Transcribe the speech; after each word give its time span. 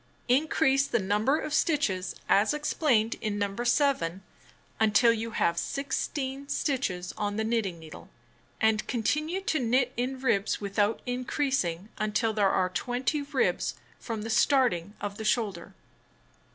Increase 0.29 0.87
the 0.87 0.97
number 0.97 1.39
of 1.39 1.53
stitches 1.53 2.15
as 2.27 2.55
explained 2.55 3.17
in 3.21 3.37
No. 3.37 3.55
7 3.63 4.23
until 4.79 5.13
you 5.13 5.29
have 5.29 5.59
16 5.59 6.49
stitches 6.49 7.13
on 7.19 7.35
the 7.35 7.43
knitting 7.43 7.77
needle, 7.77 8.09
and 8.59 8.87
continue 8.87 9.41
to 9.41 9.59
knit 9.59 9.93
in 9.95 10.19
ribs 10.19 10.59
without 10.59 11.01
increasing 11.05 11.89
until 11.99 12.33
there 12.33 12.49
arc 12.49 12.73
20 12.73 13.21
ribs 13.21 13.75
from 13.99 14.23
the 14.23 14.31
starting 14.31 14.95
of 14.99 15.17
the 15.17 15.23
shoulder. 15.23 15.75